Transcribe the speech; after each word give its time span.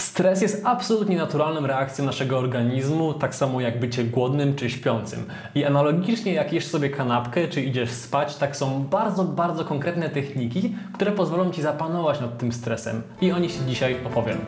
Stres 0.00 0.42
jest 0.42 0.62
absolutnie 0.64 1.16
naturalną 1.16 1.66
reakcją 1.66 2.04
naszego 2.04 2.38
organizmu, 2.38 3.14
tak 3.14 3.34
samo 3.34 3.60
jak 3.60 3.80
bycie 3.80 4.04
głodnym 4.04 4.56
czy 4.56 4.70
śpiącym. 4.70 5.26
I 5.54 5.64
analogicznie 5.64 6.32
jak 6.32 6.52
jesz 6.52 6.66
sobie 6.66 6.90
kanapkę 6.90 7.48
czy 7.48 7.62
idziesz 7.62 7.90
spać, 7.90 8.36
tak 8.36 8.56
są 8.56 8.84
bardzo, 8.84 9.24
bardzo 9.24 9.64
konkretne 9.64 10.10
techniki, 10.10 10.74
które 10.94 11.12
pozwolą 11.12 11.50
Ci 11.50 11.62
zapanować 11.62 12.20
nad 12.20 12.38
tym 12.38 12.52
stresem. 12.52 13.02
I 13.20 13.32
o 13.32 13.38
nich 13.38 13.66
dzisiaj 13.66 13.96
opowiem. 14.06 14.38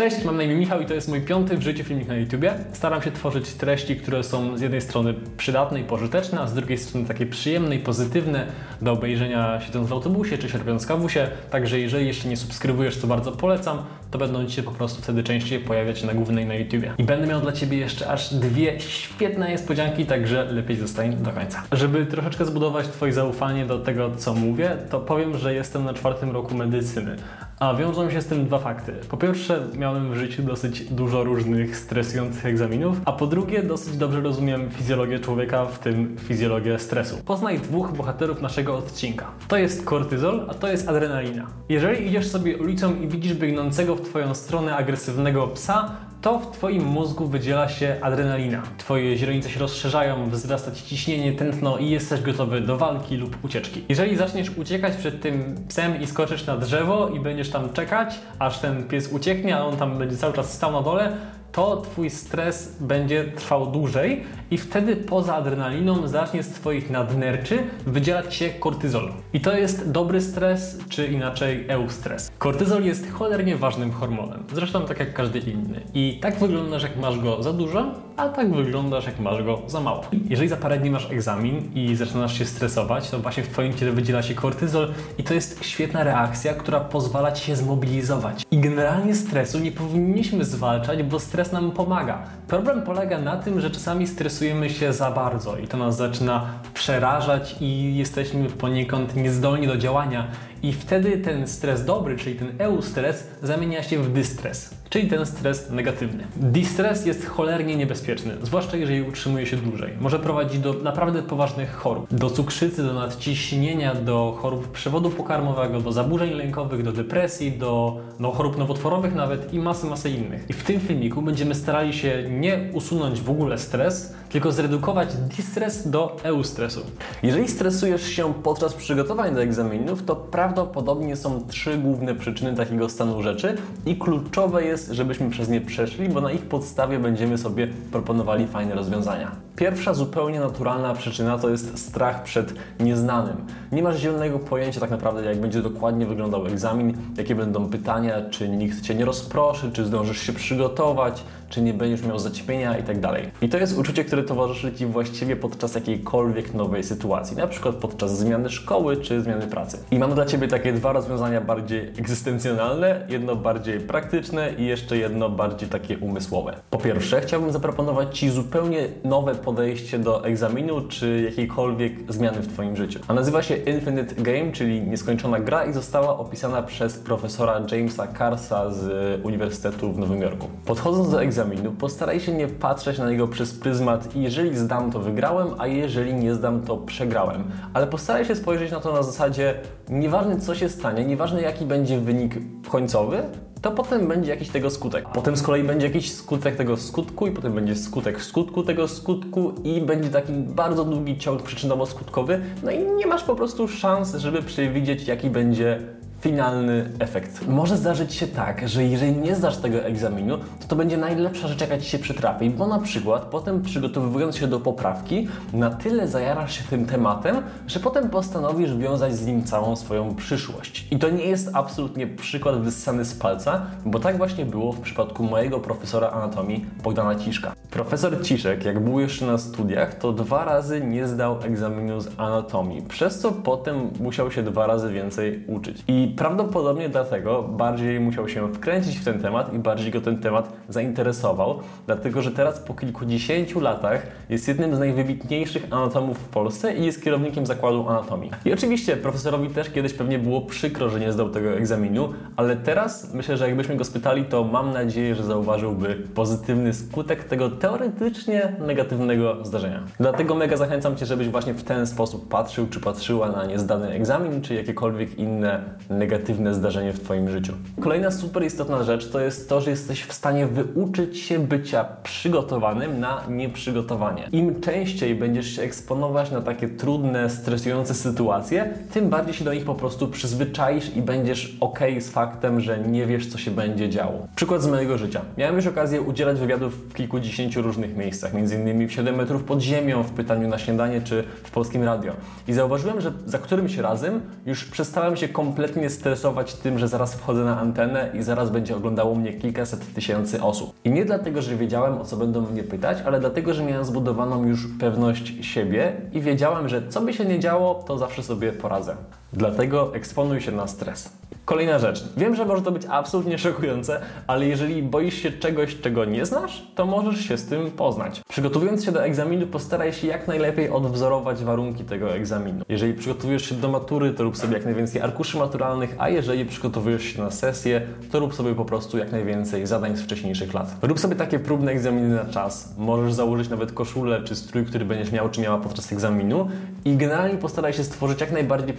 Cześć, 0.00 0.24
mam 0.24 0.36
na 0.36 0.42
imię 0.42 0.54
Michał 0.54 0.80
i 0.80 0.86
to 0.86 0.94
jest 0.94 1.08
mój 1.08 1.20
piąty 1.20 1.56
w 1.56 1.62
życiu 1.62 1.84
filmik 1.84 2.08
na 2.08 2.16
YouTubie. 2.16 2.54
Staram 2.72 3.02
się 3.02 3.12
tworzyć 3.12 3.54
treści, 3.54 3.96
które 3.96 4.24
są 4.24 4.56
z 4.56 4.60
jednej 4.60 4.80
strony 4.80 5.14
przydatne 5.36 5.80
i 5.80 5.84
pożyteczne, 5.84 6.40
a 6.40 6.46
z 6.46 6.54
drugiej 6.54 6.78
strony 6.78 7.06
takie 7.06 7.26
przyjemne 7.26 7.76
i 7.76 7.78
pozytywne 7.78 8.46
do 8.82 8.92
obejrzenia 8.92 9.60
siedząc 9.66 9.88
w 9.88 9.92
autobusie 9.92 10.38
czy 10.38 10.48
sierpiąc 10.48 10.86
kawusie. 10.86 11.28
Także 11.50 11.80
jeżeli 11.80 12.06
jeszcze 12.06 12.28
nie 12.28 12.36
subskrybujesz, 12.36 12.98
to 12.98 13.06
bardzo 13.06 13.32
polecam, 13.32 13.78
to 14.10 14.18
będą 14.18 14.46
Ci 14.46 14.52
się 14.52 14.62
po 14.62 14.70
prostu 14.70 15.02
wtedy 15.02 15.22
częściej 15.22 15.58
pojawiać 15.58 16.04
na 16.04 16.14
głównej 16.14 16.46
na 16.46 16.54
YouTubie. 16.54 16.94
I 16.98 17.04
będę 17.04 17.26
miał 17.26 17.40
dla 17.40 17.52
Ciebie 17.52 17.78
jeszcze 17.78 18.08
aż 18.08 18.34
dwie 18.34 18.80
świetne 18.80 19.50
niespodzianki, 19.50 20.06
także 20.06 20.44
lepiej 20.44 20.76
zostań 20.76 21.16
do 21.16 21.30
końca. 21.30 21.62
Żeby 21.72 22.06
troszeczkę 22.06 22.44
zbudować 22.44 22.88
Twoje 22.88 23.12
zaufanie 23.12 23.66
do 23.66 23.78
tego, 23.78 24.10
co 24.16 24.34
mówię, 24.34 24.76
to 24.90 25.00
powiem, 25.00 25.38
że 25.38 25.54
jestem 25.54 25.84
na 25.84 25.94
czwartym 25.94 26.30
roku 26.30 26.54
medycyny. 26.54 27.16
A 27.60 27.74
wiążą 27.74 28.10
się 28.10 28.20
z 28.20 28.26
tym 28.26 28.46
dwa 28.46 28.58
fakty. 28.58 28.92
Po 29.08 29.16
pierwsze, 29.16 29.62
miałem 29.78 30.12
w 30.12 30.16
życiu 30.16 30.42
dosyć 30.42 30.84
dużo 30.84 31.24
różnych 31.24 31.76
stresujących 31.76 32.46
egzaminów, 32.46 33.00
a 33.04 33.12
po 33.12 33.26
drugie, 33.26 33.62
dosyć 33.62 33.96
dobrze 33.96 34.20
rozumiem 34.20 34.70
fizjologię 34.70 35.18
człowieka, 35.18 35.66
w 35.66 35.78
tym 35.78 36.16
fizjologię 36.18 36.78
stresu. 36.78 37.16
Poznaj 37.24 37.58
dwóch 37.58 37.92
bohaterów 37.92 38.42
naszego 38.42 38.76
odcinka. 38.76 39.26
To 39.48 39.56
jest 39.56 39.84
kortyzol, 39.84 40.46
a 40.48 40.54
to 40.54 40.68
jest 40.68 40.88
adrenalina. 40.88 41.46
Jeżeli 41.68 42.06
idziesz 42.06 42.26
sobie 42.26 42.58
ulicą 42.58 43.00
i 43.00 43.08
widzisz 43.08 43.34
biegnącego 43.34 43.96
w 43.96 44.00
Twoją 44.00 44.34
stronę 44.34 44.76
agresywnego 44.76 45.46
psa, 45.46 45.90
to 46.20 46.38
w 46.38 46.50
Twoim 46.50 46.84
mózgu 46.84 47.26
wydziela 47.26 47.68
się 47.68 47.96
adrenalina. 48.00 48.62
Twoje 48.78 49.16
źrenice 49.16 49.50
się 49.50 49.60
rozszerzają, 49.60 50.30
wzrasta 50.30 50.72
Ci 50.72 50.84
ciśnienie, 50.84 51.32
tętno 51.32 51.78
i 51.78 51.90
jesteś 51.90 52.20
gotowy 52.20 52.60
do 52.60 52.78
walki 52.78 53.16
lub 53.16 53.44
ucieczki. 53.44 53.84
Jeżeli 53.88 54.16
zaczniesz 54.16 54.50
uciekać 54.50 54.96
przed 54.96 55.22
tym 55.22 55.54
psem 55.68 56.00
i 56.00 56.06
skoczysz 56.06 56.46
na 56.46 56.56
drzewo 56.56 57.08
i 57.08 57.20
będziesz 57.20 57.50
tam 57.50 57.72
czekać, 57.72 58.14
aż 58.38 58.58
ten 58.58 58.88
pies 58.88 59.12
ucieknie, 59.12 59.56
a 59.56 59.64
on 59.64 59.76
tam 59.76 59.98
będzie 59.98 60.16
cały 60.16 60.32
czas 60.32 60.52
stał 60.52 60.72
na 60.72 60.82
dole, 60.82 61.16
to 61.52 61.76
Twój 61.76 62.10
stres 62.10 62.76
będzie 62.80 63.24
trwał 63.24 63.66
dłużej 63.66 64.22
i 64.50 64.58
wtedy 64.58 64.96
poza 64.96 65.34
adrenaliną 65.34 66.08
zacznie 66.08 66.42
z 66.42 66.48
Twoich 66.48 66.90
nadnerczy 66.90 67.58
wydzielać 67.86 68.34
się 68.34 68.50
kortyzol. 68.50 69.12
I 69.32 69.40
to 69.40 69.56
jest 69.56 69.90
dobry 69.90 70.20
stres, 70.20 70.78
czy 70.88 71.06
inaczej 71.06 71.64
eustres. 71.68 72.30
Kortyzol 72.38 72.84
jest 72.84 73.10
cholernie 73.12 73.56
ważnym 73.56 73.92
hormonem, 73.92 74.44
zresztą 74.54 74.86
tak 74.86 75.00
jak 75.00 75.14
każdy 75.14 75.38
inny. 75.38 75.80
I 75.94 76.18
tak 76.22 76.38
wyglądasz 76.38 76.82
jak 76.82 76.96
masz 76.96 77.20
go 77.20 77.42
za 77.42 77.52
dużo, 77.52 77.94
a 78.20 78.28
tak 78.28 78.54
wyglądasz 78.54 79.06
jak 79.06 79.20
masz 79.20 79.42
go 79.42 79.62
za 79.66 79.80
mało. 79.80 80.02
Jeżeli 80.28 80.48
za 80.48 80.56
parę 80.56 80.78
dni 80.78 80.90
masz 80.90 81.10
egzamin 81.10 81.70
i 81.74 81.96
zaczynasz 81.96 82.38
się 82.38 82.44
stresować, 82.44 83.10
to 83.10 83.18
właśnie 83.18 83.42
w 83.42 83.48
Twoim 83.48 83.74
ciele 83.74 83.92
wydziela 83.92 84.22
się 84.22 84.34
kortyzol 84.34 84.88
i 85.18 85.24
to 85.24 85.34
jest 85.34 85.64
świetna 85.64 86.04
reakcja, 86.04 86.54
która 86.54 86.80
pozwala 86.80 87.32
Ci 87.32 87.44
się 87.44 87.56
zmobilizować. 87.56 88.46
I 88.50 88.58
generalnie 88.58 89.14
stresu 89.14 89.58
nie 89.58 89.72
powinniśmy 89.72 90.44
zwalczać, 90.44 91.02
bo 91.02 91.20
stres 91.20 91.52
nam 91.52 91.70
pomaga. 91.70 92.22
Problem 92.48 92.82
polega 92.82 93.18
na 93.18 93.36
tym, 93.36 93.60
że 93.60 93.70
czasami 93.70 94.06
stresujemy 94.06 94.70
się 94.70 94.92
za 94.92 95.10
bardzo 95.10 95.56
i 95.56 95.68
to 95.68 95.76
nas 95.76 95.96
zaczyna 95.96 96.46
przerażać 96.74 97.56
i 97.60 97.96
jesteśmy 97.96 98.48
poniekąd 98.48 99.16
niezdolni 99.16 99.66
do 99.66 99.76
działania 99.76 100.26
i 100.62 100.72
wtedy 100.72 101.18
ten 101.18 101.48
stres 101.48 101.84
dobry, 101.84 102.16
czyli 102.16 102.36
ten 102.36 102.52
eustres, 102.58 103.26
zamienia 103.42 103.82
się 103.82 103.98
w 103.98 104.12
dystres, 104.12 104.74
czyli 104.90 105.08
ten 105.08 105.26
stres 105.26 105.70
negatywny. 105.70 106.24
Distres 106.36 107.06
jest 107.06 107.26
cholernie 107.26 107.76
niebezpieczny, 107.76 108.34
zwłaszcza 108.42 108.76
jeżeli 108.76 109.02
utrzymuje 109.02 109.46
się 109.46 109.56
dłużej. 109.56 109.92
Może 110.00 110.18
prowadzić 110.18 110.60
do 110.60 110.72
naprawdę 110.72 111.22
poważnych 111.22 111.74
chorób. 111.74 112.14
Do 112.14 112.30
cukrzycy, 112.30 112.82
do 112.82 112.94
nadciśnienia, 112.94 113.94
do 113.94 114.38
chorób 114.42 114.68
przewodu 114.72 115.10
pokarmowego, 115.10 115.80
do 115.80 115.92
zaburzeń 115.92 116.30
lękowych, 116.30 116.82
do 116.82 116.92
depresji, 116.92 117.52
do, 117.52 118.00
do 118.20 118.30
chorób 118.30 118.58
nowotworowych 118.58 119.14
nawet 119.14 119.54
i 119.54 119.58
masy, 119.58 119.86
masy 119.86 120.10
innych. 120.10 120.44
I 120.48 120.52
w 120.52 120.64
tym 120.64 120.80
filmiku 120.80 121.22
będziemy 121.22 121.54
starali 121.54 121.92
się 121.92 122.24
nie 122.30 122.70
usunąć 122.72 123.20
w 123.20 123.30
ogóle 123.30 123.58
stres, 123.58 124.14
tylko 124.30 124.52
zredukować 124.52 125.14
distres 125.14 125.90
do 125.90 126.16
eustresu. 126.22 126.80
Jeżeli 127.22 127.48
stresujesz 127.48 128.06
się 128.08 128.34
podczas 128.34 128.74
przygotowań 128.74 129.34
do 129.34 129.42
egzaminów, 129.42 130.04
to 130.04 130.16
prawdopodobnie 130.54 131.16
są 131.16 131.46
trzy 131.48 131.78
główne 131.78 132.14
przyczyny 132.14 132.54
takiego 132.54 132.88
stanu 132.88 133.22
rzeczy 133.22 133.56
i 133.86 133.96
kluczowe 133.96 134.64
jest, 134.64 134.90
żebyśmy 134.90 135.30
przez 135.30 135.48
nie 135.48 135.60
przeszli, 135.60 136.08
bo 136.08 136.20
na 136.20 136.32
ich 136.32 136.42
podstawie 136.42 136.98
będziemy 136.98 137.38
sobie 137.38 137.68
proponowali 137.92 138.46
fajne 138.46 138.74
rozwiązania. 138.74 139.30
Pierwsza 139.56 139.94
zupełnie 139.94 140.40
naturalna 140.40 140.94
przyczyna 140.94 141.38
to 141.38 141.48
jest 141.48 141.78
strach 141.78 142.22
przed 142.22 142.54
nieznanym. 142.80 143.36
Nie 143.72 143.82
masz 143.82 143.98
zielonego 143.98 144.38
pojęcia 144.38 144.80
tak 144.80 144.90
naprawdę, 144.90 145.24
jak 145.24 145.40
będzie 145.40 145.62
dokładnie 145.62 146.06
wyglądał 146.06 146.46
egzamin, 146.46 146.96
jakie 147.16 147.34
będą 147.34 147.68
pytania, 147.68 148.14
czy 148.30 148.48
nikt 148.48 148.80
Cię 148.80 148.94
nie 148.94 149.04
rozproszy, 149.04 149.72
czy 149.72 149.84
zdążysz 149.84 150.18
się 150.18 150.32
przygotować, 150.32 151.24
czy 151.50 151.62
nie 151.62 151.74
będziesz 151.74 152.06
miał 152.06 152.18
zaćmienia 152.18 152.78
i 152.78 152.82
tak. 152.82 153.00
I 153.42 153.48
to 153.48 153.58
jest 153.58 153.78
uczucie, 153.78 154.04
które 154.04 154.22
towarzyszy 154.22 154.72
Ci 154.72 154.86
właściwie 154.86 155.36
podczas 155.36 155.74
jakiejkolwiek 155.74 156.54
nowej 156.54 156.84
sytuacji, 156.84 157.36
na 157.36 157.46
przykład 157.46 157.74
podczas 157.74 158.18
zmiany 158.18 158.50
szkoły 158.50 158.96
czy 158.96 159.22
zmiany 159.22 159.46
pracy. 159.46 159.78
I 159.90 159.98
mam 159.98 160.14
dla 160.14 160.26
Ciebie 160.26 160.48
takie 160.48 160.72
dwa 160.72 160.92
rozwiązania 160.92 161.40
bardziej 161.40 161.80
egzystencjonalne, 161.80 163.06
jedno 163.08 163.36
bardziej 163.36 163.80
praktyczne 163.80 164.52
i 164.58 164.66
jeszcze 164.66 164.98
jedno 164.98 165.28
bardziej 165.28 165.68
takie 165.68 165.98
umysłowe. 165.98 166.56
Po 166.70 166.78
pierwsze, 166.78 167.20
chciałbym 167.20 167.52
zaproponować 167.52 168.18
Ci 168.18 168.30
zupełnie 168.30 168.88
nowe 169.04 169.34
podejście 169.34 169.98
do 169.98 170.24
egzaminu 170.24 170.80
czy 170.88 171.22
jakiejkolwiek 171.24 171.92
zmiany 172.08 172.40
w 172.40 172.52
Twoim 172.52 172.76
życiu. 172.76 173.00
A 173.08 173.14
nazywa 173.14 173.42
się 173.42 173.56
Infinite 173.56 174.14
Game, 174.14 174.52
czyli 174.52 174.82
nieskończona 174.82 175.40
gra 175.40 175.64
i 175.64 175.72
została 175.72 176.18
opisana 176.18 176.62
przez 176.62 176.98
profesora 176.98 177.60
Jamesa 177.72 178.06
Carsa 178.18 178.70
z 178.70 178.90
Uniwersytetu 179.24 179.92
w 179.92 179.98
Nowym 179.98 180.22
Jorku. 180.22 180.46
Podchodząc 180.64 181.10
do 181.10 181.22
egzaminu, 181.22 181.39
egzaminu, 181.40 181.72
postaraj 181.72 182.20
się 182.20 182.32
nie 182.32 182.48
patrzeć 182.48 182.98
na 182.98 183.10
niego 183.10 183.28
przez 183.28 183.54
pryzmat 183.54 184.16
jeżeli 184.16 184.56
zdam, 184.56 184.92
to 184.92 185.00
wygrałem, 185.00 185.48
a 185.58 185.66
jeżeli 185.66 186.14
nie 186.14 186.34
zdam, 186.34 186.62
to 186.62 186.76
przegrałem. 186.76 187.44
Ale 187.74 187.86
postaraj 187.86 188.24
się 188.24 188.34
spojrzeć 188.34 188.72
na 188.72 188.80
to 188.80 188.92
na 188.92 189.02
zasadzie 189.02 189.54
nieważne 189.88 190.40
co 190.40 190.54
się 190.54 190.68
stanie, 190.68 191.04
nieważne 191.04 191.42
jaki 191.42 191.64
będzie 191.64 192.00
wynik 192.00 192.34
końcowy, 192.68 193.22
to 193.62 193.70
potem 193.70 194.08
będzie 194.08 194.30
jakiś 194.30 194.48
tego 194.48 194.70
skutek. 194.70 195.08
Potem 195.14 195.36
z 195.36 195.42
kolei 195.42 195.64
będzie 195.64 195.86
jakiś 195.86 196.12
skutek 196.12 196.56
tego 196.56 196.76
skutku 196.76 197.26
i 197.26 197.30
potem 197.30 197.52
będzie 197.52 197.76
skutek 197.76 198.22
skutku 198.22 198.62
tego 198.62 198.88
skutku 198.88 199.52
i 199.64 199.80
będzie 199.80 200.10
taki 200.10 200.32
bardzo 200.32 200.84
długi 200.84 201.18
ciąg 201.18 201.42
przyczynowo-skutkowy. 201.42 202.40
No 202.62 202.70
i 202.70 202.78
nie 202.78 203.06
masz 203.06 203.22
po 203.22 203.34
prostu 203.34 203.68
szans, 203.68 204.14
żeby 204.14 204.42
przewidzieć 204.42 205.08
jaki 205.08 205.30
będzie 205.30 205.80
finalny 206.20 206.90
efekt. 206.98 207.48
Może 207.48 207.76
zdarzyć 207.76 208.14
się 208.14 208.26
tak, 208.26 208.68
że 208.68 208.84
jeżeli 208.84 209.16
nie 209.16 209.36
zdasz 209.36 209.56
tego 209.56 209.84
egzaminu, 209.84 210.38
to 210.38 210.66
to 210.68 210.76
będzie 210.76 210.96
najlepsza 210.96 211.48
rzecz, 211.48 211.60
jaka 211.60 211.78
Ci 211.78 211.90
się 211.90 211.98
przytrafi, 211.98 212.50
bo 212.50 212.66
na 212.66 212.78
przykład 212.78 213.22
potem 213.22 213.62
przygotowując 213.62 214.36
się 214.36 214.46
do 214.46 214.60
poprawki, 214.60 215.28
na 215.52 215.70
tyle 215.70 216.08
zajarasz 216.08 216.58
się 216.58 216.64
tym 216.64 216.86
tematem, 216.86 217.36
że 217.66 217.80
potem 217.80 218.10
postanowisz 218.10 218.76
wiązać 218.76 219.14
z 219.16 219.26
nim 219.26 219.44
całą 219.44 219.76
swoją 219.76 220.14
przyszłość. 220.14 220.86
I 220.90 220.98
to 220.98 221.10
nie 221.10 221.24
jest 221.24 221.50
absolutnie 221.52 222.06
przykład 222.06 222.60
wyssany 222.60 223.04
z 223.04 223.14
palca, 223.14 223.66
bo 223.86 223.98
tak 223.98 224.16
właśnie 224.16 224.44
było 224.46 224.72
w 224.72 224.80
przypadku 224.80 225.24
mojego 225.24 225.60
profesora 225.60 226.10
anatomii 226.10 226.66
Bogdana 226.82 227.14
Ciszka. 227.14 227.59
Profesor 227.70 228.22
Ciszek, 228.22 228.64
jak 228.64 228.80
był 228.80 229.00
jeszcze 229.00 229.26
na 229.26 229.38
studiach, 229.38 229.94
to 229.94 230.12
dwa 230.12 230.44
razy 230.44 230.80
nie 230.80 231.06
zdał 231.06 231.36
egzaminu 231.44 232.00
z 232.00 232.08
anatomii, 232.16 232.82
przez 232.82 233.18
co 233.18 233.32
potem 233.32 233.90
musiał 234.00 234.30
się 234.30 234.42
dwa 234.42 234.66
razy 234.66 234.92
więcej 234.92 235.44
uczyć. 235.46 235.82
I 235.88 236.14
prawdopodobnie 236.16 236.88
dlatego 236.88 237.42
bardziej 237.42 238.00
musiał 238.00 238.28
się 238.28 238.54
wkręcić 238.54 238.98
w 238.98 239.04
ten 239.04 239.20
temat 239.20 239.54
i 239.54 239.58
bardziej 239.58 239.90
go 239.90 240.00
ten 240.00 240.18
temat 240.18 240.52
zainteresował, 240.68 241.60
dlatego 241.86 242.22
że 242.22 242.30
teraz 242.30 242.58
po 242.58 242.74
kilkudziesięciu 242.74 243.60
latach 243.60 244.06
jest 244.28 244.48
jednym 244.48 244.76
z 244.76 244.78
najwybitniejszych 244.78 245.66
anatomów 245.70 246.18
w 246.18 246.28
Polsce 246.28 246.74
i 246.74 246.86
jest 246.86 247.04
kierownikiem 247.04 247.46
zakładu 247.46 247.88
anatomii. 247.88 248.30
I 248.44 248.52
oczywiście 248.52 248.96
profesorowi 248.96 249.48
też 249.48 249.70
kiedyś 249.70 249.92
pewnie 249.92 250.18
było 250.18 250.40
przykro, 250.40 250.88
że 250.88 251.00
nie 251.00 251.12
zdał 251.12 251.30
tego 251.30 251.50
egzaminu, 251.50 252.08
ale 252.36 252.56
teraz 252.56 253.14
myślę, 253.14 253.36
że 253.36 253.46
jakbyśmy 253.46 253.76
go 253.76 253.84
spytali, 253.84 254.24
to 254.24 254.44
mam 254.44 254.72
nadzieję, 254.72 255.14
że 255.14 255.24
zauważyłby 255.24 255.94
pozytywny 256.14 256.74
skutek 256.74 257.24
tego 257.24 257.59
teoretycznie 257.60 258.52
negatywnego 258.66 259.44
zdarzenia. 259.44 259.82
Dlatego 260.00 260.34
mega 260.34 260.56
zachęcam 260.56 260.96
Cię, 260.96 261.06
żebyś 261.06 261.28
właśnie 261.28 261.54
w 261.54 261.62
ten 261.62 261.86
sposób 261.86 262.28
patrzył 262.28 262.66
czy 262.66 262.80
patrzyła 262.80 263.28
na 263.28 263.46
niezdany 263.46 263.88
egzamin, 263.88 264.42
czy 264.42 264.54
jakiekolwiek 264.54 265.18
inne 265.18 265.60
negatywne 265.90 266.54
zdarzenie 266.54 266.92
w 266.92 267.00
Twoim 267.00 267.30
życiu. 267.30 267.52
Kolejna 267.80 268.10
super 268.10 268.44
istotna 268.44 268.82
rzecz 268.82 269.10
to 269.10 269.20
jest 269.20 269.48
to, 269.48 269.60
że 269.60 269.70
jesteś 269.70 270.02
w 270.02 270.12
stanie 270.12 270.46
wyuczyć 270.46 271.18
się 271.18 271.38
bycia 271.38 271.86
przygotowanym 272.02 273.00
na 273.00 273.24
nieprzygotowanie. 273.28 274.28
Im 274.32 274.60
częściej 274.60 275.14
będziesz 275.14 275.56
się 275.56 275.62
eksponować 275.62 276.30
na 276.30 276.40
takie 276.40 276.68
trudne, 276.68 277.30
stresujące 277.30 277.94
sytuacje, 277.94 278.74
tym 278.92 279.08
bardziej 279.08 279.34
się 279.34 279.44
do 279.44 279.54
nich 279.54 279.64
po 279.64 279.74
prostu 279.74 280.08
przyzwyczaisz 280.08 280.96
i 280.96 281.02
będziesz 281.02 281.56
ok 281.60 281.80
z 282.00 282.10
faktem, 282.10 282.60
że 282.60 282.78
nie 282.78 283.06
wiesz, 283.06 283.26
co 283.26 283.38
się 283.38 283.50
będzie 283.50 283.88
działo. 283.88 284.26
Przykład 284.36 284.62
z 284.62 284.66
mojego 284.66 284.98
życia. 284.98 285.20
Miałem 285.38 285.56
już 285.56 285.66
okazję 285.66 286.02
udzielać 286.02 286.40
wywiadów 286.40 286.74
w 286.74 286.94
kilkudziesięciu 286.94 287.49
różnych 287.56 287.96
miejscach, 287.96 288.34
między 288.34 288.54
innymi 288.54 288.86
w 288.86 288.92
7 288.92 289.14
metrów 289.14 289.44
pod 289.44 289.60
ziemią, 289.60 290.02
w 290.02 290.10
pytaniu 290.10 290.48
na 290.48 290.58
śniadanie 290.58 291.00
czy 291.00 291.24
w 291.44 291.50
polskim 291.50 291.82
radio. 291.82 292.12
I 292.48 292.52
zauważyłem, 292.52 293.00
że 293.00 293.12
za 293.26 293.38
którymś 293.38 293.76
razem 293.76 294.20
już 294.46 294.64
przestałem 294.64 295.16
się 295.16 295.28
kompletnie 295.28 295.90
stresować 295.90 296.54
tym, 296.54 296.78
że 296.78 296.88
zaraz 296.88 297.14
wchodzę 297.14 297.44
na 297.44 297.60
antenę 297.60 298.10
i 298.14 298.22
zaraz 298.22 298.50
będzie 298.50 298.76
oglądało 298.76 299.14
mnie 299.14 299.32
kilkaset 299.32 299.94
tysięcy 299.94 300.42
osób. 300.42 300.74
I 300.84 300.90
nie 300.90 301.04
dlatego, 301.04 301.42
że 301.42 301.56
wiedziałem, 301.56 301.98
o 301.98 302.04
co 302.04 302.16
będą 302.16 302.40
mnie 302.40 302.62
pytać, 302.62 302.98
ale 303.06 303.20
dlatego, 303.20 303.54
że 303.54 303.64
miałem 303.64 303.84
zbudowaną 303.84 304.46
już 304.46 304.66
pewność 304.80 305.34
siebie 305.40 305.92
i 306.12 306.20
wiedziałem, 306.20 306.68
że 306.68 306.88
co 306.88 307.00
by 307.00 307.12
się 307.12 307.24
nie 307.24 307.38
działo, 307.38 307.74
to 307.74 307.98
zawsze 307.98 308.22
sobie 308.22 308.52
poradzę. 308.52 308.96
Dlatego 309.32 309.94
eksponuj 309.94 310.40
się 310.40 310.52
na 310.52 310.66
stres. 310.66 311.20
Kolejna 311.44 311.78
rzecz. 311.78 312.04
Wiem, 312.16 312.36
że 312.36 312.44
może 312.46 312.62
to 312.62 312.72
być 312.72 312.82
absolutnie 312.90 313.38
szokujące, 313.38 314.00
ale 314.26 314.46
jeżeli 314.46 314.82
boisz 314.82 315.14
się 315.14 315.32
czegoś, 315.32 315.80
czego 315.80 316.04
nie 316.04 316.26
znasz, 316.26 316.66
to 316.74 316.86
możesz 316.86 317.20
się 317.20 317.36
z 317.36 317.44
tym 317.44 317.70
poznać. 317.70 318.22
Przygotowując 318.28 318.84
się 318.84 318.92
do 318.92 319.04
egzaminu, 319.04 319.46
postaraj 319.46 319.92
się 319.92 320.06
jak 320.06 320.28
najlepiej 320.28 320.70
odwzorować 320.70 321.44
warunki 321.44 321.84
tego 321.84 322.14
egzaminu. 322.14 322.64
Jeżeli 322.68 322.94
przygotowujesz 322.94 323.48
się 323.48 323.54
do 323.54 323.68
matury, 323.68 324.10
to 324.10 324.22
rób 324.24 324.36
sobie 324.36 324.54
jak 324.54 324.64
najwięcej 324.64 325.02
arkuszy 325.02 325.38
maturalnych, 325.38 325.94
a 325.98 326.08
jeżeli 326.08 326.44
przygotowujesz 326.44 327.02
się 327.02 327.22
na 327.22 327.30
sesję, 327.30 327.82
to 328.12 328.18
rób 328.18 328.34
sobie 328.34 328.54
po 328.54 328.64
prostu 328.64 328.98
jak 328.98 329.12
najwięcej 329.12 329.66
zadań 329.66 329.96
z 329.96 330.02
wcześniejszych 330.02 330.54
lat. 330.54 330.76
Rób 330.82 331.00
sobie 331.00 331.16
takie 331.16 331.38
próbne 331.38 331.72
egzaminy 331.72 332.14
na 332.14 332.24
czas. 332.24 332.74
Możesz 332.78 333.12
założyć 333.12 333.48
nawet 333.48 333.72
koszulę 333.72 334.22
czy 334.24 334.36
strój, 334.36 334.64
który 334.64 334.84
będziesz 334.84 335.12
miał 335.12 335.28
czy 335.28 335.40
miała 335.40 335.58
podczas 335.58 335.92
egzaminu 335.92 336.48
i 336.84 336.96
generalnie 336.96 337.38
postaraj 337.38 337.72
się 337.72 337.84
stworzyć 337.84 338.20
jak 338.20 338.32
najbardziej 338.32 338.74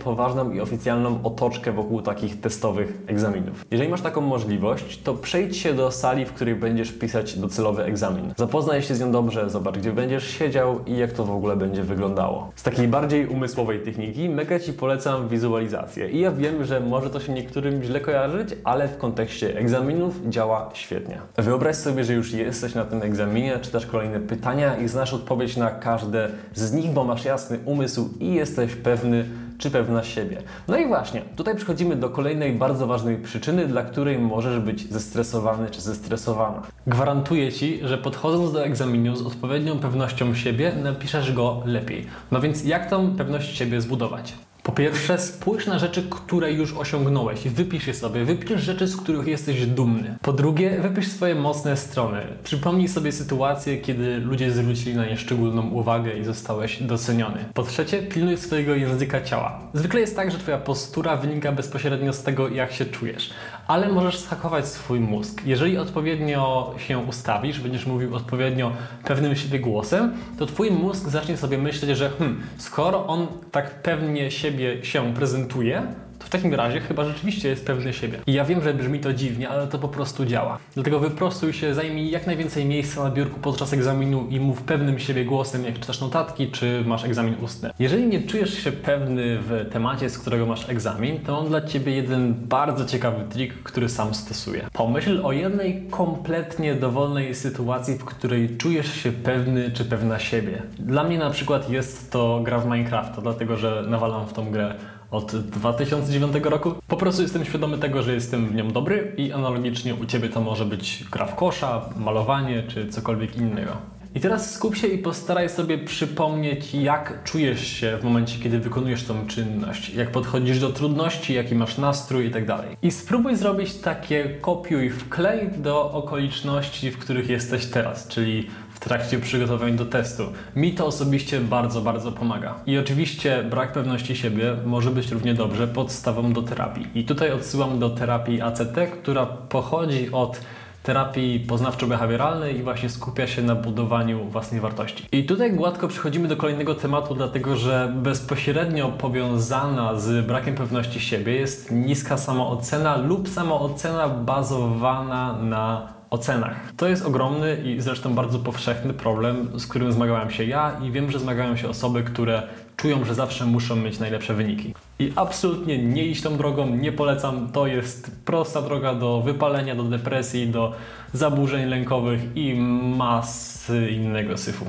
i 0.49 0.61
oficjalną 0.61 1.19
otoczkę 1.23 1.71
wokół 1.71 2.01
takich 2.01 2.41
testowych 2.41 2.97
egzaminów. 3.07 3.65
Jeżeli 3.71 3.89
masz 3.89 4.01
taką 4.01 4.21
możliwość, 4.21 5.01
to 5.01 5.13
przejdź 5.13 5.57
się 5.57 5.73
do 5.73 5.91
sali, 5.91 6.25
w 6.25 6.33
której 6.33 6.55
będziesz 6.55 6.91
pisać 6.91 7.37
docelowy 7.37 7.83
egzamin. 7.83 8.33
Zapoznaj 8.37 8.81
się 8.81 8.95
z 8.95 8.99
nią 8.99 9.11
dobrze, 9.11 9.49
zobacz, 9.49 9.77
gdzie 9.77 9.91
będziesz 9.91 10.27
siedział 10.27 10.85
i 10.85 10.97
jak 10.97 11.11
to 11.11 11.25
w 11.25 11.31
ogóle 11.31 11.55
będzie 11.55 11.83
wyglądało. 11.83 12.51
Z 12.55 12.63
takiej 12.63 12.87
bardziej 12.87 13.27
umysłowej 13.27 13.79
techniki 13.79 14.29
mega 14.29 14.59
Ci 14.59 14.73
polecam 14.73 15.27
wizualizację. 15.27 16.09
I 16.09 16.19
ja 16.19 16.31
wiem, 16.31 16.65
że 16.65 16.79
może 16.79 17.09
to 17.09 17.19
się 17.19 17.33
niektórym 17.33 17.83
źle 17.83 17.99
kojarzyć, 17.99 18.49
ale 18.63 18.87
w 18.87 18.97
kontekście 18.97 19.57
egzaminów 19.57 20.19
działa 20.29 20.69
świetnie. 20.73 21.17
Wyobraź 21.37 21.75
sobie, 21.75 22.03
że 22.03 22.13
już 22.13 22.33
jesteś 22.33 22.75
na 22.75 22.85
tym 22.85 23.01
egzaminie, 23.01 23.59
czytasz 23.61 23.85
kolejne 23.85 24.19
pytania 24.19 24.77
i 24.77 24.87
znasz 24.87 25.13
odpowiedź 25.13 25.57
na 25.57 25.71
każde 25.71 26.29
z 26.53 26.73
nich, 26.73 26.91
bo 26.91 27.03
masz 27.03 27.25
jasny 27.25 27.59
umysł 27.65 28.09
i 28.19 28.33
jesteś 28.33 28.75
pewny, 28.75 29.25
czy 29.61 29.71
pewna 29.71 30.03
siebie. 30.03 30.37
No 30.67 30.77
i 30.77 30.87
właśnie, 30.87 31.21
tutaj 31.35 31.55
przechodzimy 31.55 31.95
do 31.95 32.09
kolejnej 32.09 32.53
bardzo 32.53 32.87
ważnej 32.87 33.17
przyczyny, 33.17 33.67
dla 33.67 33.83
której 33.83 34.19
możesz 34.19 34.59
być 34.59 34.91
zestresowany 34.91 35.69
czy 35.69 35.81
zestresowana. 35.81 36.61
Gwarantuję 36.87 37.51
Ci, 37.51 37.79
że 37.83 37.97
podchodząc 37.97 38.51
do 38.51 38.65
egzaminu 38.65 39.15
z 39.15 39.21
odpowiednią 39.21 39.79
pewnością 39.79 40.35
siebie, 40.35 40.71
napiszesz 40.83 41.33
go 41.33 41.63
lepiej. 41.65 42.07
No 42.31 42.41
więc 42.41 42.65
jak 42.65 42.89
tą 42.89 43.15
pewność 43.15 43.57
siebie 43.57 43.81
zbudować? 43.81 44.33
Po 44.71 44.75
pierwsze, 44.75 45.17
spójrz 45.17 45.67
na 45.67 45.79
rzeczy, 45.79 46.03
które 46.09 46.51
już 46.51 46.73
osiągnąłeś. 46.73 47.47
Wypisz 47.47 47.87
je 47.87 47.93
sobie. 47.93 48.25
Wypisz 48.25 48.61
rzeczy, 48.61 48.87
z 48.87 48.97
których 48.97 49.27
jesteś 49.27 49.65
dumny. 49.65 50.17
Po 50.21 50.33
drugie, 50.33 50.79
wypisz 50.81 51.07
swoje 51.07 51.35
mocne 51.35 51.77
strony. 51.77 52.21
Przypomnij 52.43 52.87
sobie 52.87 53.11
sytuację, 53.11 53.77
kiedy 53.77 54.17
ludzie 54.17 54.51
zwrócili 54.51 54.95
na 54.95 55.05
nie 55.05 55.17
szczególną 55.17 55.69
uwagę 55.69 56.17
i 56.17 56.23
zostałeś 56.23 56.83
doceniony. 56.83 57.45
Po 57.53 57.63
trzecie, 57.63 58.03
pilnuj 58.03 58.37
swojego 58.37 58.75
języka 58.75 59.21
ciała. 59.21 59.59
Zwykle 59.73 59.99
jest 59.99 60.15
tak, 60.15 60.31
że 60.31 60.37
Twoja 60.37 60.57
postura 60.57 61.17
wynika 61.17 61.51
bezpośrednio 61.51 62.13
z 62.13 62.23
tego, 62.23 62.49
jak 62.49 62.71
się 62.71 62.85
czujesz 62.85 63.29
ale 63.71 63.89
możesz 63.89 64.19
schakować 64.19 64.67
swój 64.67 64.99
mózg. 64.99 65.41
Jeżeli 65.45 65.77
odpowiednio 65.77 66.73
się 66.77 66.97
ustawisz, 66.97 67.59
będziesz 67.59 67.85
mówił 67.85 68.15
odpowiednio 68.15 68.71
pewnym 69.03 69.35
siebie 69.35 69.59
głosem, 69.59 70.13
to 70.39 70.45
twój 70.45 70.71
mózg 70.71 71.09
zacznie 71.09 71.37
sobie 71.37 71.57
myśleć, 71.57 71.97
że 71.97 72.09
hmm, 72.09 72.41
skoro 72.57 73.07
on 73.07 73.27
tak 73.51 73.81
pewnie 73.81 74.31
siebie 74.31 74.60
się 74.83 75.13
prezentuje, 75.13 75.83
to 76.21 76.27
w 76.27 76.29
takim 76.29 76.53
razie 76.53 76.79
chyba 76.79 77.05
rzeczywiście 77.05 77.49
jest 77.49 77.65
pewny 77.65 77.93
siebie. 77.93 78.19
I 78.27 78.33
ja 78.33 78.45
wiem, 78.45 78.63
że 78.63 78.73
brzmi 78.73 78.99
to 78.99 79.13
dziwnie, 79.13 79.49
ale 79.49 79.67
to 79.67 79.79
po 79.79 79.87
prostu 79.87 80.25
działa. 80.25 80.57
Dlatego 80.73 80.99
wyprostuj 80.99 81.53
się, 81.53 81.73
zajmij 81.73 82.11
jak 82.11 82.27
najwięcej 82.27 82.65
miejsca 82.65 83.03
na 83.03 83.09
biurku 83.11 83.39
podczas 83.39 83.73
egzaminu 83.73 84.27
i 84.29 84.39
mów 84.39 84.61
pewnym 84.61 84.99
siebie 84.99 85.25
głosem, 85.25 85.65
jak 85.65 85.79
czytasz 85.79 86.01
notatki, 86.01 86.51
czy 86.51 86.83
masz 86.85 87.03
egzamin 87.03 87.35
ustny. 87.41 87.69
Jeżeli 87.79 88.07
nie 88.07 88.21
czujesz 88.21 88.63
się 88.63 88.71
pewny 88.71 89.37
w 89.37 89.69
temacie, 89.71 90.09
z 90.09 90.17
którego 90.17 90.45
masz 90.45 90.69
egzamin, 90.69 91.19
to 91.19 91.31
mam 91.31 91.47
dla 91.47 91.61
Ciebie 91.61 91.95
jeden 91.95 92.33
bardzo 92.33 92.85
ciekawy 92.85 93.23
trik, 93.29 93.63
który 93.63 93.89
sam 93.89 94.13
stosuję. 94.13 94.67
Pomyśl 94.73 95.21
o 95.23 95.31
jednej 95.31 95.87
kompletnie 95.89 96.75
dowolnej 96.75 97.35
sytuacji, 97.35 97.95
w 97.95 98.05
której 98.05 98.57
czujesz 98.57 98.93
się 98.93 99.11
pewny 99.11 99.71
czy 99.71 99.85
pewna 99.85 100.19
siebie. 100.19 100.61
Dla 100.79 101.03
mnie 101.03 101.17
na 101.17 101.29
przykład 101.29 101.69
jest 101.69 102.11
to 102.11 102.41
gra 102.43 102.59
w 102.59 102.65
Minecrafta, 102.65 103.21
dlatego 103.21 103.57
że 103.57 103.83
nawalam 103.87 104.27
w 104.27 104.33
tą 104.33 104.51
grę 104.51 104.75
od 105.11 105.35
2009 105.35 106.35
roku. 106.43 106.73
Po 106.87 106.97
prostu 106.97 107.21
jestem 107.21 107.45
świadomy 107.45 107.77
tego, 107.77 108.03
że 108.03 108.13
jestem 108.13 108.47
w 108.47 108.55
nią 108.55 108.71
dobry 108.71 109.13
i 109.17 109.31
analogicznie 109.31 109.95
u 109.95 110.05
Ciebie 110.05 110.29
to 110.29 110.41
może 110.41 110.65
być 110.65 111.03
gra 111.11 111.25
w 111.25 111.35
kosza, 111.35 111.89
malowanie 111.97 112.63
czy 112.63 112.87
cokolwiek 112.89 113.37
innego. 113.37 113.91
I 114.15 114.19
teraz 114.19 114.53
skup 114.53 114.75
się 114.75 114.87
i 114.87 114.97
postaraj 114.97 115.49
sobie 115.49 115.77
przypomnieć, 115.77 116.73
jak 116.73 117.23
czujesz 117.23 117.67
się 117.67 117.97
w 118.01 118.03
momencie, 118.03 118.39
kiedy 118.39 118.59
wykonujesz 118.59 119.03
tą 119.03 119.27
czynność, 119.27 119.89
jak 119.89 120.11
podchodzisz 120.11 120.59
do 120.59 120.69
trudności, 120.69 121.33
jaki 121.33 121.55
masz 121.55 121.77
nastrój 121.77 122.25
i 122.25 122.31
tak. 122.31 122.43
I 122.81 122.91
spróbuj 122.91 123.35
zrobić 123.35 123.73
takie 123.73 124.29
kopiuj 124.41 124.89
wklej 124.89 125.49
do 125.57 125.91
okoliczności, 125.91 126.91
w 126.91 126.97
których 126.97 127.29
jesteś 127.29 127.65
teraz, 127.65 128.07
czyli 128.07 128.47
trakcie 128.81 129.19
przygotowań 129.19 129.75
do 129.75 129.85
testu. 129.85 130.23
Mi 130.55 130.71
to 130.71 130.85
osobiście 130.85 131.39
bardzo, 131.39 131.81
bardzo 131.81 132.11
pomaga. 132.11 132.55
I 132.65 132.77
oczywiście 132.77 133.43
brak 133.49 133.71
pewności 133.71 134.15
siebie 134.15 134.55
może 134.65 134.91
być 134.91 135.11
równie 135.11 135.33
dobrze 135.33 135.67
podstawą 135.67 136.33
do 136.33 136.41
terapii. 136.41 136.87
I 136.95 137.03
tutaj 137.03 137.31
odsyłam 137.31 137.79
do 137.79 137.89
terapii 137.89 138.41
ACT, 138.41 138.77
która 139.01 139.25
pochodzi 139.25 140.11
od 140.11 140.41
terapii 140.83 141.45
poznawczo-behawioralnej 141.47 142.57
i 142.59 142.63
właśnie 142.63 142.89
skupia 142.89 143.27
się 143.27 143.41
na 143.41 143.55
budowaniu 143.55 144.25
własnej 144.25 144.61
wartości. 144.61 145.05
I 145.11 145.23
tutaj 145.23 145.53
gładko 145.53 145.87
przechodzimy 145.87 146.27
do 146.27 146.37
kolejnego 146.37 146.75
tematu, 146.75 147.15
dlatego 147.15 147.55
że 147.55 147.93
bezpośrednio 147.95 148.89
powiązana 148.89 149.99
z 149.99 150.25
brakiem 150.25 150.55
pewności 150.55 150.99
siebie 150.99 151.33
jest 151.33 151.71
niska 151.71 152.17
samoocena 152.17 152.97
lub 152.97 153.29
samoocena 153.29 154.09
bazowana 154.09 155.37
na 155.41 156.00
ocenach. 156.11 156.73
To 156.77 156.87
jest 156.87 157.05
ogromny 157.05 157.57
i 157.65 157.81
zresztą 157.81 158.13
bardzo 158.13 158.39
powszechny 158.39 158.93
problem, 158.93 159.59
z 159.59 159.67
którym 159.67 159.91
zmagałem 159.91 160.31
się 160.31 160.43
ja 160.43 160.79
i 160.83 160.91
wiem, 160.91 161.11
że 161.11 161.19
zmagają 161.19 161.55
się 161.55 161.69
osoby, 161.69 162.03
które 162.03 162.43
czują, 162.77 163.05
że 163.05 163.15
zawsze 163.15 163.45
muszą 163.45 163.75
mieć 163.75 163.99
najlepsze 163.99 164.33
wyniki. 164.33 164.73
I 164.99 165.13
absolutnie 165.15 165.77
nie 165.77 166.05
iść 166.05 166.21
tą 166.21 166.37
drogą, 166.37 166.75
nie 166.75 166.91
polecam. 166.91 167.51
To 167.51 167.67
jest 167.67 168.11
prosta 168.25 168.61
droga 168.61 168.95
do 168.95 169.21
wypalenia, 169.21 169.75
do 169.75 169.83
depresji, 169.83 170.47
do 170.47 170.73
zaburzeń 171.13 171.69
lękowych 171.69 172.21
i 172.35 172.53
masy 172.97 173.91
innego 173.91 174.37
syfu. 174.37 174.65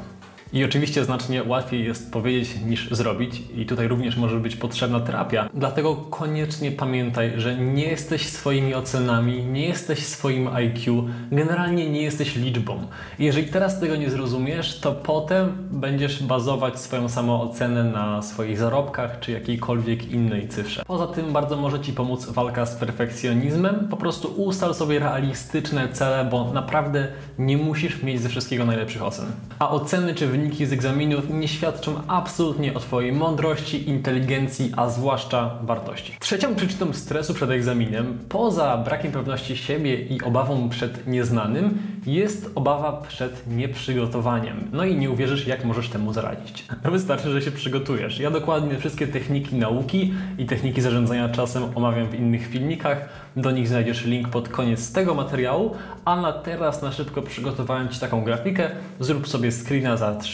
I 0.53 0.65
oczywiście 0.65 1.05
znacznie 1.05 1.43
łatwiej 1.43 1.85
jest 1.85 2.13
powiedzieć 2.13 2.51
niż 2.67 2.91
zrobić, 2.91 3.43
i 3.57 3.67
tutaj 3.67 3.89
również 3.89 4.17
może 4.17 4.41
być 4.41 4.57
potrzebna 4.57 5.01
terapia. 5.01 5.49
Dlatego 5.55 5.97
koniecznie 5.97 6.71
pamiętaj, 6.71 7.33
że 7.37 7.57
nie 7.57 7.85
jesteś 7.85 8.29
swoimi 8.29 8.75
ocenami, 8.75 9.45
nie 9.47 9.69
jesteś 9.69 10.07
swoim 10.07 10.49
IQ, 10.49 11.09
generalnie 11.31 11.91
nie 11.91 12.03
jesteś 12.03 12.37
liczbą. 12.37 12.87
I 13.19 13.25
jeżeli 13.25 13.47
teraz 13.47 13.81
tego 13.81 13.97
nie 13.97 14.11
zrozumiesz, 14.11 14.81
to 14.81 14.93
potem 14.93 15.53
będziesz 15.71 16.23
bazować 16.23 16.81
swoją 16.81 17.09
samoocenę 17.09 17.85
na 17.85 18.23
swoich 18.23 18.59
zarobkach 18.59 19.21
czy 19.21 19.33
jakiejkolwiek 19.33 20.11
innej 20.11 20.49
cyfrze. 20.49 20.83
Poza 20.87 21.07
tym 21.07 21.33
bardzo 21.33 21.57
może 21.57 21.81
Ci 21.81 21.93
pomóc 21.93 22.27
walka 22.27 22.67
z 22.67 22.77
perfekcjonizmem. 22.77 23.89
Po 23.91 23.97
prostu 23.97 24.29
ustal 24.29 24.75
sobie 24.75 24.99
realistyczne 24.99 25.89
cele, 25.89 26.25
bo 26.25 26.53
naprawdę 26.53 27.09
nie 27.39 27.57
musisz 27.57 28.03
mieć 28.03 28.21
ze 28.21 28.29
wszystkiego 28.29 28.65
najlepszych 28.65 29.03
ocen. 29.03 29.27
A 29.59 29.71
oceny 29.71 30.15
czy 30.15 30.27
wyniki 30.27 30.42
wyniki 30.43 30.67
z 30.67 30.73
egzaminów 30.73 31.31
nie 31.31 31.49
świadczą 31.49 32.01
absolutnie 32.09 32.75
o 32.75 32.81
Twojej 32.81 33.13
mądrości, 33.13 33.89
inteligencji, 33.89 34.73
a 34.77 34.89
zwłaszcza 34.89 35.59
wartości. 35.63 36.17
Trzecią 36.21 36.55
przyczyną 36.55 36.93
stresu 36.93 37.35
przed 37.35 37.51
egzaminem, 37.51 38.19
poza 38.29 38.77
brakiem 38.77 39.13
pewności 39.13 39.57
siebie 39.57 39.95
i 39.95 40.23
obawą 40.23 40.69
przed 40.69 41.07
nieznanym, 41.07 41.79
jest 42.07 42.51
obawa 42.55 42.93
przed 43.09 43.47
nieprzygotowaniem. 43.47 44.69
No 44.73 44.85
i 44.85 44.97
nie 44.97 45.11
uwierzysz, 45.11 45.47
jak 45.47 45.65
możesz 45.65 45.89
temu 45.89 46.13
zaradzić. 46.13 46.65
No 46.85 46.91
wystarczy, 46.99 47.31
że 47.31 47.43
się 47.43 47.51
przygotujesz. 47.51 48.19
Ja 48.19 48.31
dokładnie 48.31 48.79
wszystkie 48.79 49.07
techniki 49.07 49.57
nauki 49.57 50.15
i 50.39 50.47
techniki 50.47 50.81
zarządzania 50.81 51.29
czasem 51.29 51.63
omawiam 51.75 52.09
w 52.09 52.15
innych 52.15 52.47
filmikach. 52.47 53.09
Do 53.37 53.51
nich 53.51 53.69
znajdziesz 53.69 54.05
link 54.05 54.29
pod 54.29 54.49
koniec 54.49 54.93
tego 54.93 55.15
materiału, 55.15 55.75
a 56.05 56.21
na 56.21 56.33
teraz 56.33 56.83
na 56.83 56.93
szybko 56.93 57.23
przygotowałem 57.23 57.89
Ci 57.89 58.01
taką 58.01 58.25
grafikę. 58.25 58.71
Zrób 59.01 59.29
sobie 59.29 59.53
screena 59.53 59.97
za 59.97 60.15
3, 60.15 60.32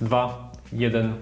2, 0.00 0.50
1 0.72 1.14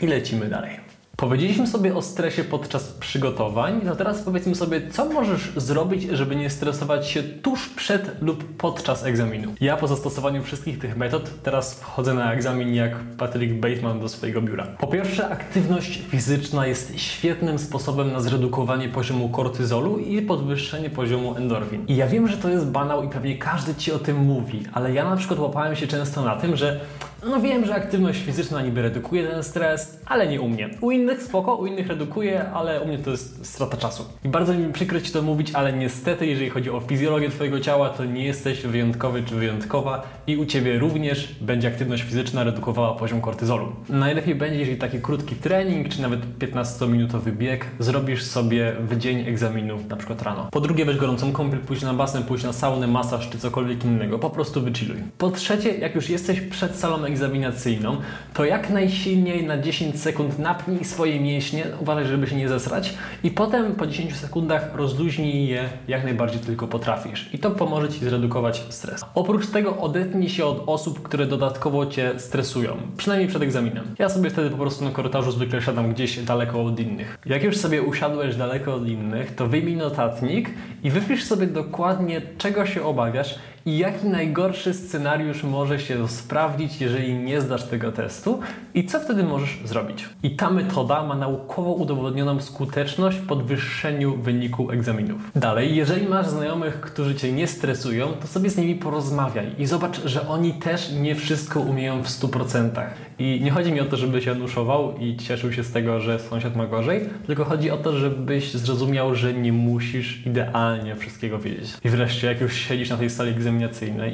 i 0.00 0.06
lecimy 0.06 0.48
dalej. 0.48 0.85
Powiedzieliśmy 1.16 1.66
sobie 1.66 1.94
o 1.94 2.02
stresie 2.02 2.44
podczas 2.44 2.92
przygotowań, 2.92 3.80
to 3.80 3.96
teraz 3.96 4.22
powiedzmy 4.22 4.54
sobie, 4.54 4.90
co 4.90 5.04
możesz 5.04 5.52
zrobić, 5.56 6.02
żeby 6.02 6.36
nie 6.36 6.50
stresować 6.50 7.08
się 7.08 7.22
tuż 7.22 7.68
przed 7.68 8.22
lub 8.22 8.56
podczas 8.56 9.04
egzaminu. 9.04 9.54
Ja 9.60 9.76
po 9.76 9.86
zastosowaniu 9.86 10.42
wszystkich 10.42 10.78
tych 10.78 10.96
metod 10.96 11.30
teraz 11.42 11.74
wchodzę 11.74 12.14
na 12.14 12.32
egzamin 12.32 12.74
jak 12.74 12.96
Patrick 13.18 13.54
Bateman 13.54 14.00
do 14.00 14.08
swojego 14.08 14.42
biura. 14.42 14.66
Po 14.66 14.86
pierwsze, 14.86 15.28
aktywność 15.28 16.02
fizyczna 16.08 16.66
jest 16.66 17.00
świetnym 17.00 17.58
sposobem 17.58 18.12
na 18.12 18.20
zredukowanie 18.20 18.88
poziomu 18.88 19.28
kortyzolu 19.28 19.98
i 19.98 20.22
podwyższenie 20.22 20.90
poziomu 20.90 21.36
endorfin. 21.36 21.84
I 21.88 21.96
ja 21.96 22.06
wiem, 22.06 22.28
że 22.28 22.36
to 22.36 22.48
jest 22.48 22.66
banał 22.66 23.04
i 23.04 23.08
pewnie 23.08 23.38
każdy 23.38 23.74
Ci 23.74 23.92
o 23.92 23.98
tym 23.98 24.16
mówi, 24.16 24.62
ale 24.72 24.92
ja 24.92 25.10
na 25.10 25.16
przykład 25.16 25.40
łapałem 25.40 25.76
się 25.76 25.86
często 25.86 26.24
na 26.24 26.36
tym, 26.36 26.56
że 26.56 26.80
no 27.26 27.40
wiem, 27.40 27.66
że 27.66 27.74
aktywność 27.74 28.22
fizyczna 28.22 28.62
niby 28.62 28.82
redukuje 28.82 29.28
ten 29.28 29.44
stres, 29.44 30.00
ale 30.06 30.28
nie 30.28 30.40
u 30.40 30.48
mnie. 30.48 30.70
U 30.80 30.90
innych 31.06 31.22
spoko, 31.22 31.54
u 31.54 31.66
innych 31.66 31.86
redukuje, 31.86 32.50
ale 32.50 32.80
u 32.80 32.88
mnie 32.88 32.98
to 32.98 33.10
jest 33.10 33.46
strata 33.46 33.76
czasu. 33.76 34.04
I 34.24 34.28
bardzo 34.28 34.54
mi 34.54 34.72
przykro 34.72 35.00
Ci 35.00 35.12
to 35.12 35.22
mówić, 35.22 35.50
ale 35.54 35.72
niestety, 35.72 36.26
jeżeli 36.26 36.50
chodzi 36.50 36.70
o 36.70 36.80
fizjologię 36.80 37.30
Twojego 37.30 37.60
ciała, 37.60 37.88
to 37.88 38.04
nie 38.04 38.24
jesteś 38.24 38.62
wyjątkowy 38.62 39.22
czy 39.22 39.34
wyjątkowa 39.34 40.02
i 40.26 40.36
u 40.36 40.46
Ciebie 40.46 40.78
również 40.78 41.34
będzie 41.40 41.68
aktywność 41.68 42.02
fizyczna 42.02 42.44
redukowała 42.44 42.94
poziom 42.94 43.20
kortyzolu. 43.20 43.72
Najlepiej 43.88 44.34
będzie, 44.34 44.58
jeżeli 44.58 44.78
taki 44.78 45.00
krótki 45.00 45.34
trening, 45.34 45.88
czy 45.88 46.02
nawet 46.02 46.20
15-minutowy 46.38 47.32
bieg 47.32 47.66
zrobisz 47.78 48.24
sobie 48.24 48.72
w 48.88 48.98
dzień 48.98 49.28
egzaminu, 49.28 49.78
na 49.88 49.96
przykład 49.96 50.22
rano. 50.22 50.48
Po 50.52 50.60
drugie, 50.60 50.84
weź 50.84 50.96
gorącą 50.96 51.32
kąpiel, 51.32 51.60
pójść 51.60 51.82
na 51.82 51.94
basen, 51.94 52.22
pójść 52.22 52.44
na 52.44 52.52
saunę, 52.52 52.86
masaż 52.86 53.30
czy 53.30 53.38
cokolwiek 53.38 53.84
innego. 53.84 54.18
Po 54.18 54.30
prostu 54.30 54.60
wychilluj. 54.60 54.96
Po 55.18 55.30
trzecie, 55.30 55.78
jak 55.78 55.94
już 55.94 56.10
jesteś 56.10 56.40
przed 56.40 56.76
salą 56.76 57.04
egzaminacyjną, 57.04 57.96
to 58.34 58.44
jak 58.44 58.70
najsilniej 58.70 59.46
na 59.46 59.58
10 59.58 60.00
sekund 60.00 60.38
napnij 60.38 60.84
swoje 60.96 61.20
mięśnie, 61.20 61.64
uważaj, 61.80 62.06
żeby 62.06 62.26
się 62.26 62.36
nie 62.36 62.48
zesrać 62.48 62.94
i 63.22 63.30
potem 63.30 63.74
po 63.74 63.86
10 63.86 64.16
sekundach 64.16 64.74
rozluźnij 64.74 65.48
je 65.48 65.68
jak 65.88 66.04
najbardziej 66.04 66.40
tylko 66.40 66.66
potrafisz. 66.66 67.34
I 67.34 67.38
to 67.38 67.50
pomoże 67.50 67.88
Ci 67.88 67.98
zredukować 67.98 68.62
stres. 68.68 69.04
Oprócz 69.14 69.46
tego 69.46 69.76
odetnij 69.76 70.28
się 70.28 70.44
od 70.44 70.62
osób, 70.66 71.02
które 71.02 71.26
dodatkowo 71.26 71.86
Cię 71.86 72.12
stresują, 72.18 72.76
przynajmniej 72.96 73.28
przed 73.28 73.42
egzaminem. 73.42 73.84
Ja 73.98 74.08
sobie 74.08 74.30
wtedy 74.30 74.50
po 74.50 74.56
prostu 74.56 74.84
na 74.84 74.90
korytarzu 74.90 75.32
zwykle 75.32 75.62
siadam 75.62 75.92
gdzieś 75.92 76.18
daleko 76.18 76.64
od 76.64 76.80
innych. 76.80 77.18
Jak 77.26 77.42
już 77.42 77.56
sobie 77.56 77.82
usiadłeś 77.82 78.36
daleko 78.36 78.74
od 78.74 78.88
innych, 78.88 79.34
to 79.34 79.46
wyjmij 79.46 79.76
notatnik 79.76 80.50
i 80.82 80.90
wypisz 80.90 81.24
sobie 81.24 81.46
dokładnie 81.46 82.22
czego 82.38 82.66
się 82.66 82.84
obawiasz 82.84 83.34
i 83.66 83.78
jaki 83.78 84.08
najgorszy 84.08 84.74
scenariusz 84.74 85.42
może 85.42 85.80
się 85.80 86.08
sprawdzić, 86.08 86.80
jeżeli 86.80 87.14
nie 87.14 87.40
zdasz 87.40 87.64
tego 87.64 87.92
testu 87.92 88.40
i 88.74 88.84
co 88.84 89.00
wtedy 89.00 89.22
możesz 89.22 89.58
zrobić. 89.64 90.08
I 90.22 90.30
ta 90.30 90.50
metoda 90.50 91.02
ma 91.02 91.14
naukowo 91.14 91.72
udowodnioną 91.72 92.40
skuteczność 92.40 93.16
w 93.16 93.26
podwyższeniu 93.26 94.16
wyniku 94.16 94.70
egzaminów. 94.70 95.30
Dalej, 95.36 95.76
jeżeli 95.76 96.08
masz 96.08 96.26
znajomych, 96.26 96.80
którzy 96.80 97.14
cię 97.14 97.32
nie 97.32 97.46
stresują, 97.46 98.06
to 98.06 98.26
sobie 98.26 98.50
z 98.50 98.56
nimi 98.56 98.74
porozmawiaj 98.74 99.46
i 99.58 99.66
zobacz, 99.66 100.04
że 100.04 100.28
oni 100.28 100.54
też 100.54 100.92
nie 100.92 101.14
wszystko 101.14 101.60
umieją 101.60 102.02
w 102.02 102.08
100%. 102.08 102.86
I 103.18 103.40
nie 103.44 103.50
chodzi 103.50 103.72
mi 103.72 103.80
o 103.80 103.84
to, 103.84 103.96
żeby 103.96 104.22
się 104.22 104.34
nuszował 104.34 104.98
i 104.98 105.16
cieszył 105.16 105.52
się 105.52 105.64
z 105.64 105.72
tego, 105.72 106.00
że 106.00 106.18
sąsiad 106.18 106.56
ma 106.56 106.66
gorzej, 106.66 107.00
tylko 107.26 107.44
chodzi 107.44 107.70
o 107.70 107.76
to, 107.76 107.98
żebyś 107.98 108.54
zrozumiał, 108.54 109.14
że 109.14 109.34
nie 109.34 109.52
musisz 109.52 110.26
idealnie 110.26 110.96
wszystkiego 110.96 111.38
wiedzieć. 111.38 111.70
I 111.84 111.88
wreszcie, 111.88 112.26
jak 112.26 112.40
już 112.40 112.54
siedzisz 112.54 112.90
na 112.90 112.96
tej 112.96 113.10
sali 113.10 113.34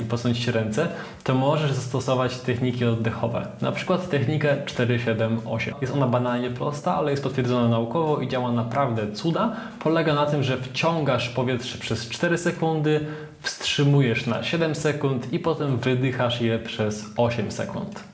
i 0.01 0.05
posunąć 0.05 0.49
ręce, 0.49 0.89
to 1.25 1.35
możesz 1.35 1.73
zastosować 1.73 2.39
techniki 2.39 2.85
oddechowe. 2.85 3.47
Na 3.61 3.73
przykład 3.73 4.09
technikę 4.09 4.57
4-7-8. 4.67 5.73
Jest 5.81 5.95
ona 5.95 6.07
banalnie 6.07 6.51
prosta, 6.51 6.97
ale 6.97 7.11
jest 7.11 7.23
potwierdzona 7.23 7.69
naukowo 7.69 8.21
i 8.21 8.29
działa 8.29 8.53
naprawdę 8.53 9.13
cuda. 9.13 9.57
Polega 9.79 10.15
na 10.15 10.27
tym, 10.27 10.43
że 10.43 10.57
wciągasz 10.57 11.29
powietrze 11.29 11.79
przez 11.79 12.09
4 12.09 12.39
sekundy, 12.39 13.07
wstrzymujesz 13.41 14.27
na 14.27 14.43
7 14.43 14.75
sekund 14.75 15.33
i 15.33 15.39
potem 15.39 15.77
wydychasz 15.77 16.41
je 16.41 16.59
przez 16.59 17.05
8 17.17 17.53
sekund. 17.53 18.12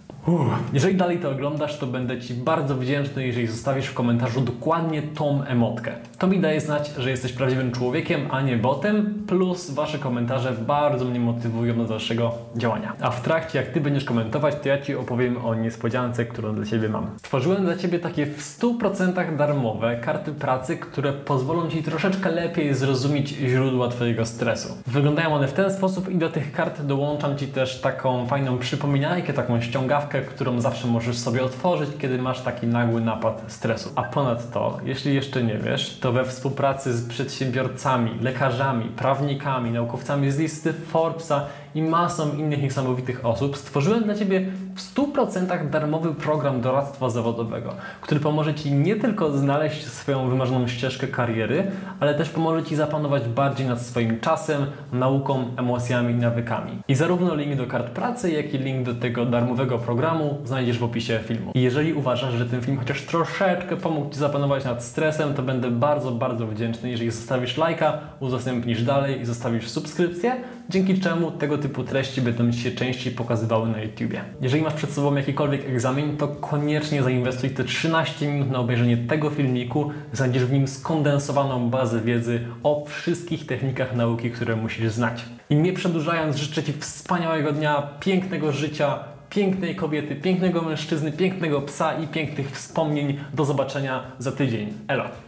Jeżeli 0.72 0.94
dalej 0.94 1.18
to 1.18 1.30
oglądasz, 1.30 1.78
to 1.78 1.86
będę 1.86 2.20
Ci 2.20 2.34
bardzo 2.34 2.76
wdzięczny, 2.76 3.26
jeżeli 3.26 3.46
zostawisz 3.46 3.86
w 3.86 3.94
komentarzu 3.94 4.40
dokładnie 4.40 5.02
tą 5.02 5.44
emotkę. 5.44 5.92
To 6.18 6.26
mi 6.26 6.40
daje 6.40 6.60
znać, 6.60 6.90
że 6.98 7.10
jesteś 7.10 7.32
prawdziwym 7.32 7.72
człowiekiem, 7.72 8.20
a 8.30 8.40
nie 8.40 8.56
botem, 8.56 9.24
plus 9.26 9.70
Wasze 9.70 9.98
komentarze 9.98 10.52
bardzo 10.52 11.04
mnie 11.04 11.20
motywują 11.20 11.76
do 11.76 11.84
dalszego 11.84 12.32
działania. 12.56 12.92
A 13.00 13.10
w 13.10 13.22
trakcie, 13.22 13.58
jak 13.58 13.68
Ty 13.68 13.80
będziesz 13.80 14.04
komentować, 14.04 14.54
to 14.62 14.68
ja 14.68 14.82
Ci 14.82 14.94
opowiem 14.94 15.44
o 15.44 15.54
niespodziance, 15.54 16.24
którą 16.24 16.54
dla 16.54 16.66
Ciebie 16.66 16.88
mam. 16.88 17.06
Stworzyłem 17.16 17.64
dla 17.64 17.76
Ciebie 17.76 17.98
takie 17.98 18.26
w 18.26 18.58
100% 18.60 19.36
darmowe 19.36 19.96
karty 19.96 20.32
pracy, 20.32 20.76
które 20.76 21.12
pozwolą 21.12 21.68
Ci 21.68 21.82
troszeczkę 21.82 22.30
lepiej 22.30 22.74
zrozumieć 22.74 23.28
źródła 23.28 23.88
Twojego 23.88 24.26
stresu. 24.26 24.68
Wyglądają 24.86 25.34
one 25.34 25.48
w 25.48 25.52
ten 25.52 25.72
sposób 25.72 26.08
i 26.08 26.16
do 26.16 26.28
tych 26.28 26.52
kart 26.52 26.82
dołączam 26.82 27.36
Ci 27.36 27.46
też 27.46 27.80
taką 27.80 28.26
fajną 28.26 28.58
przypominajkę, 28.58 29.32
taką 29.32 29.60
ściągawkę, 29.60 30.17
którą 30.26 30.60
zawsze 30.60 30.86
możesz 30.86 31.18
sobie 31.18 31.44
otworzyć, 31.44 31.90
kiedy 31.98 32.18
masz 32.18 32.40
taki 32.40 32.66
nagły 32.66 33.00
napad 33.00 33.42
stresu. 33.48 33.92
A 33.94 34.02
ponadto, 34.02 34.78
jeśli 34.84 35.14
jeszcze 35.14 35.42
nie 35.42 35.58
wiesz, 35.58 35.98
to 36.00 36.12
we 36.12 36.24
współpracy 36.24 36.96
z 36.96 37.08
przedsiębiorcami, 37.08 38.10
lekarzami, 38.20 38.84
prawnikami, 38.84 39.70
naukowcami 39.70 40.30
z 40.30 40.38
listy 40.38 40.72
Forbesa 40.72 41.46
i 41.74 41.82
masą 41.82 42.36
innych 42.36 42.62
niesamowitych 42.62 43.26
osób, 43.26 43.56
stworzyłem 43.56 44.04
dla 44.04 44.14
Ciebie 44.14 44.46
w 44.74 44.94
100% 44.94 45.70
darmowy 45.70 46.14
program 46.14 46.60
doradztwa 46.60 47.10
zawodowego, 47.10 47.74
który 48.00 48.20
pomoże 48.20 48.54
Ci 48.54 48.72
nie 48.72 48.96
tylko 48.96 49.38
znaleźć 49.38 49.86
swoją 49.86 50.28
wymarzoną 50.28 50.68
ścieżkę 50.68 51.06
kariery, 51.06 51.70
ale 52.00 52.14
też 52.14 52.30
pomoże 52.30 52.64
Ci 52.64 52.76
zapanować 52.76 53.28
bardziej 53.28 53.66
nad 53.66 53.82
swoim 53.82 54.20
czasem, 54.20 54.66
nauką, 54.92 55.44
emocjami 55.56 56.14
i 56.14 56.16
nawykami. 56.16 56.78
I 56.88 56.94
zarówno 56.94 57.34
link 57.34 57.56
do 57.56 57.66
kart 57.66 57.90
pracy, 57.90 58.32
jak 58.32 58.54
i 58.54 58.58
link 58.58 58.86
do 58.86 58.94
tego 58.94 59.26
darmowego 59.26 59.78
programu 59.78 60.38
znajdziesz 60.44 60.78
w 60.78 60.84
opisie 60.84 61.20
filmu. 61.24 61.52
I 61.54 61.62
jeżeli 61.62 61.94
uważasz, 61.94 62.34
że 62.34 62.46
ten 62.46 62.60
film 62.60 62.78
chociaż 62.78 63.02
troszeczkę 63.02 63.76
pomógł 63.76 64.10
Ci 64.10 64.18
zapanować 64.18 64.64
nad 64.64 64.84
stresem, 64.84 65.34
to 65.34 65.42
będę 65.42 65.70
bardzo, 65.70 66.10
bardzo 66.10 66.46
wdzięczny, 66.46 66.90
jeżeli 66.90 67.10
zostawisz 67.10 67.56
lajka, 67.56 67.98
udostępnisz 68.20 68.82
dalej 68.82 69.20
i 69.20 69.24
zostawisz 69.24 69.68
subskrypcję, 69.68 70.36
dzięki 70.68 71.00
czemu 71.00 71.30
tego 71.30 71.58
typu 71.58 71.84
treści 71.84 72.22
będą 72.22 72.52
się 72.52 72.70
częściej 72.70 73.12
pokazywały 73.12 73.68
na 73.68 73.82
YouTubie. 73.82 74.24
Jeżeli 74.40 74.62
masz 74.62 74.74
przed 74.74 74.90
sobą 74.90 75.14
jakikolwiek 75.14 75.68
egzamin, 75.68 76.16
to 76.16 76.28
koniecznie 76.28 77.02
zainwestuj 77.02 77.50
te 77.50 77.64
13 77.64 78.28
minut 78.28 78.50
na 78.50 78.58
obejrzenie 78.58 78.96
tego 78.96 79.30
filmiku. 79.30 79.90
Znajdziesz 80.12 80.44
w 80.44 80.52
nim 80.52 80.68
skondensowaną 80.68 81.70
bazę 81.70 82.00
wiedzy 82.00 82.40
o 82.62 82.84
wszystkich 82.86 83.46
technikach 83.46 83.96
nauki, 83.96 84.30
które 84.30 84.56
musisz 84.56 84.92
znać. 84.92 85.24
I 85.50 85.56
nie 85.56 85.72
przedłużając, 85.72 86.36
życzę 86.36 86.62
Ci 86.62 86.72
wspaniałego 86.72 87.52
dnia, 87.52 87.82
pięknego 88.00 88.52
życia, 88.52 88.98
pięknej 89.30 89.76
kobiety, 89.76 90.16
pięknego 90.16 90.62
mężczyzny, 90.62 91.12
pięknego 91.12 91.62
psa 91.62 91.98
i 91.98 92.06
pięknych 92.06 92.50
wspomnień. 92.50 93.18
Do 93.34 93.44
zobaczenia 93.44 94.02
za 94.18 94.32
tydzień. 94.32 94.72
Elo! 94.88 95.27